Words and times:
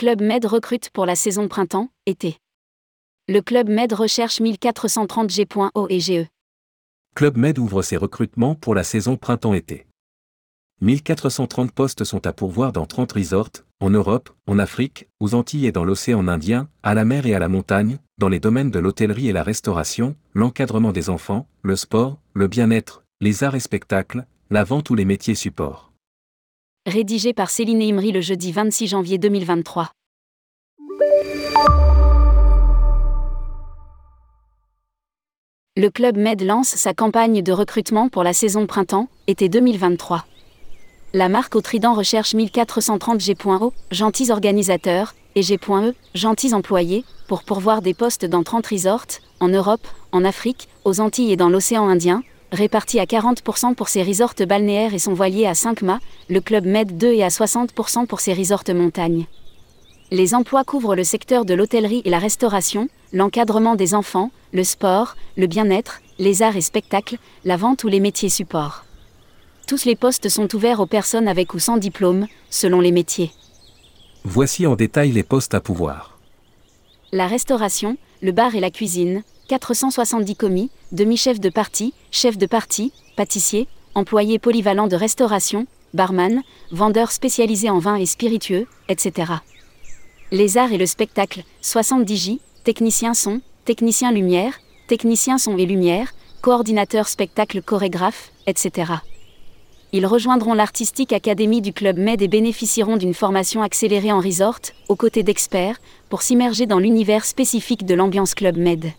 Club 0.00 0.22
Med 0.22 0.46
recrute 0.46 0.88
pour 0.88 1.04
la 1.04 1.14
saison 1.14 1.46
printemps-été. 1.46 2.38
Le 3.28 3.42
Club 3.42 3.68
Med 3.68 3.92
recherche 3.92 4.40
1430 4.40 5.28
G.O 5.28 5.88
et 5.90 6.00
GE. 6.00 6.26
Club 7.14 7.36
Med 7.36 7.58
ouvre 7.58 7.82
ses 7.82 7.98
recrutements 7.98 8.54
pour 8.54 8.74
la 8.74 8.82
saison 8.82 9.18
printemps-été. 9.18 9.86
1430 10.80 11.72
postes 11.72 12.04
sont 12.04 12.26
à 12.26 12.32
pourvoir 12.32 12.72
dans 12.72 12.86
30 12.86 13.12
resorts, 13.12 13.50
en 13.78 13.90
Europe, 13.90 14.30
en 14.46 14.58
Afrique, 14.58 15.06
aux 15.20 15.34
Antilles 15.34 15.66
et 15.66 15.72
dans 15.72 15.84
l'océan 15.84 16.26
Indien, 16.28 16.70
à 16.82 16.94
la 16.94 17.04
mer 17.04 17.26
et 17.26 17.34
à 17.34 17.38
la 17.38 17.48
montagne, 17.50 17.98
dans 18.16 18.30
les 18.30 18.40
domaines 18.40 18.70
de 18.70 18.78
l'hôtellerie 18.78 19.28
et 19.28 19.34
la 19.34 19.42
restauration, 19.42 20.16
l'encadrement 20.32 20.92
des 20.92 21.10
enfants, 21.10 21.46
le 21.60 21.76
sport, 21.76 22.18
le 22.32 22.48
bien-être, 22.48 23.04
les 23.20 23.44
arts 23.44 23.54
et 23.54 23.60
spectacles, 23.60 24.24
la 24.48 24.64
vente 24.64 24.88
ou 24.88 24.94
les 24.94 25.04
métiers 25.04 25.34
supports. 25.34 25.89
Rédigé 26.90 27.32
par 27.32 27.50
Céline 27.50 27.82
Imri 27.82 28.10
le 28.10 28.20
jeudi 28.20 28.50
26 28.50 28.88
janvier 28.88 29.16
2023. 29.16 29.92
Le 35.76 35.88
Club 35.88 36.16
Med 36.16 36.42
lance 36.42 36.70
sa 36.70 36.92
campagne 36.92 37.42
de 37.42 37.52
recrutement 37.52 38.08
pour 38.08 38.24
la 38.24 38.32
saison 38.32 38.66
printemps-été 38.66 39.48
2023. 39.48 40.24
La 41.12 41.28
marque 41.28 41.54
au 41.54 41.60
trident 41.60 41.94
recherche 41.94 42.34
1430 42.34 43.20
G.O, 43.20 43.72
gentils 43.92 44.32
organisateurs, 44.32 45.14
et 45.36 45.42
G.E, 45.42 45.94
gentils 46.16 46.54
employés, 46.54 47.04
pour 47.28 47.44
pourvoir 47.44 47.82
des 47.82 47.94
postes 47.94 48.24
dans 48.24 48.42
30 48.42 48.66
resorts, 48.66 49.06
en 49.38 49.46
Europe, 49.46 49.86
en 50.10 50.24
Afrique, 50.24 50.68
aux 50.84 50.98
Antilles 50.98 51.30
et 51.30 51.36
dans 51.36 51.50
l'océan 51.50 51.86
Indien, 51.86 52.24
répartis 52.52 53.00
à 53.00 53.04
40% 53.04 53.74
pour 53.74 53.88
ses 53.88 54.02
resorts 54.02 54.34
balnéaires 54.46 54.94
et 54.94 54.98
son 54.98 55.14
voilier 55.14 55.46
à 55.46 55.54
5 55.54 55.82
mâts, 55.82 56.00
le 56.28 56.40
Club 56.40 56.66
Med 56.66 56.96
2 56.96 57.12
et 57.12 57.22
à 57.22 57.28
60% 57.28 58.06
pour 58.06 58.20
ses 58.20 58.34
resorts 58.34 58.64
montagne. 58.74 59.26
Les 60.10 60.34
emplois 60.34 60.64
couvrent 60.64 60.96
le 60.96 61.04
secteur 61.04 61.44
de 61.44 61.54
l'hôtellerie 61.54 62.02
et 62.04 62.10
la 62.10 62.18
restauration, 62.18 62.88
l'encadrement 63.12 63.76
des 63.76 63.94
enfants, 63.94 64.30
le 64.52 64.64
sport, 64.64 65.16
le 65.36 65.46
bien-être, 65.46 66.00
les 66.18 66.42
arts 66.42 66.56
et 66.56 66.60
spectacles, 66.60 67.18
la 67.44 67.56
vente 67.56 67.84
ou 67.84 67.88
les 67.88 68.00
métiers 68.00 68.28
supports. 68.28 68.84
Tous 69.66 69.84
les 69.84 69.94
postes 69.94 70.28
sont 70.28 70.52
ouverts 70.54 70.80
aux 70.80 70.86
personnes 70.86 71.28
avec 71.28 71.54
ou 71.54 71.60
sans 71.60 71.76
diplôme, 71.76 72.26
selon 72.50 72.80
les 72.80 72.92
métiers. 72.92 73.30
Voici 74.24 74.66
en 74.66 74.74
détail 74.74 75.12
les 75.12 75.22
postes 75.22 75.54
à 75.54 75.60
pouvoir. 75.60 76.19
La 77.12 77.26
restauration, 77.26 77.96
le 78.22 78.30
bar 78.30 78.54
et 78.54 78.60
la 78.60 78.70
cuisine, 78.70 79.24
470 79.48 80.36
commis, 80.36 80.70
demi-chef 80.92 81.40
de 81.40 81.48
partie, 81.48 81.92
chef 82.12 82.38
de 82.38 82.46
partie, 82.46 82.92
pâtissier, 83.16 83.66
employé 83.96 84.38
polyvalent 84.38 84.86
de 84.86 84.94
restauration, 84.94 85.66
barman, 85.92 86.42
vendeur 86.70 87.10
spécialisé 87.10 87.68
en 87.68 87.80
vin 87.80 87.96
et 87.96 88.06
spiritueux, 88.06 88.68
etc. 88.88 89.32
Les 90.30 90.56
arts 90.56 90.72
et 90.72 90.78
le 90.78 90.86
spectacle, 90.86 91.42
70 91.62 92.16
J, 92.16 92.40
technicien 92.62 93.12
son, 93.12 93.40
technicien 93.64 94.12
lumière, 94.12 94.60
technicien 94.86 95.36
son 95.36 95.58
et 95.58 95.66
lumière, 95.66 96.12
coordinateur 96.42 97.08
spectacle 97.08 97.60
chorégraphe, 97.60 98.30
etc. 98.46 98.92
Ils 99.92 100.06
rejoindront 100.06 100.54
l'Artistique 100.54 101.12
Academy 101.12 101.60
du 101.60 101.72
Club 101.72 101.98
Med 101.98 102.22
et 102.22 102.28
bénéficieront 102.28 102.96
d'une 102.96 103.14
formation 103.14 103.60
accélérée 103.60 104.12
en 104.12 104.20
resort, 104.20 104.60
aux 104.88 104.94
côtés 104.94 105.24
d'experts, 105.24 105.80
pour 106.08 106.22
s'immerger 106.22 106.66
dans 106.66 106.78
l'univers 106.78 107.24
spécifique 107.24 107.84
de 107.84 107.94
l'ambiance 107.94 108.34
Club 108.34 108.56
Med. 108.56 108.92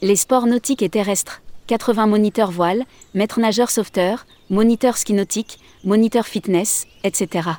Les 0.00 0.16
sports 0.16 0.46
nautiques 0.46 0.82
et 0.82 0.88
terrestres, 0.88 1.42
80 1.66 2.06
moniteurs 2.06 2.50
voile, 2.50 2.84
maîtres 3.12 3.38
nageurs 3.38 3.70
sauveteurs, 3.70 4.24
moniteurs 4.48 4.96
ski 4.96 5.12
nautique, 5.12 5.58
moniteurs 5.84 6.26
fitness, 6.26 6.86
etc. 7.04 7.50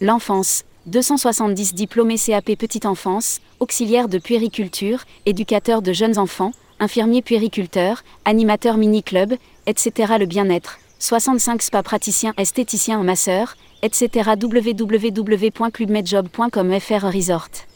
L'enfance, 0.00 0.64
270 0.86 1.74
diplômés 1.74 2.16
CAP 2.16 2.56
petite 2.56 2.86
enfance, 2.86 3.42
auxiliaires 3.58 4.08
de 4.08 4.16
puériculture, 4.16 5.04
éducateurs 5.26 5.82
de 5.82 5.92
jeunes 5.92 6.16
enfants, 6.16 6.52
infirmiers 6.78 7.20
puériculteurs, 7.20 8.02
animateurs 8.24 8.78
mini-club, 8.78 9.34
etc. 9.66 10.14
Le 10.18 10.24
bien-être, 10.24 10.78
65 11.00 11.62
spa 11.62 11.82
praticiens 11.82 12.34
esthéticiens 12.36 13.02
masseurs, 13.02 13.56
etc. 13.82 14.34
www.clubmedjob.com 14.38 16.80
FR 16.80 17.06
Resort 17.06 17.69